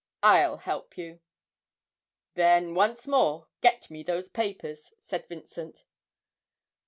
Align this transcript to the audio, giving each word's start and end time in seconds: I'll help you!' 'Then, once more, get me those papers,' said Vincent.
I'll 0.23 0.57
help 0.57 0.97
you!' 0.97 1.19
'Then, 2.33 2.73
once 2.73 3.05
more, 3.05 3.49
get 3.61 3.91
me 3.91 4.01
those 4.01 4.29
papers,' 4.29 4.93
said 4.97 5.27
Vincent. 5.27 5.83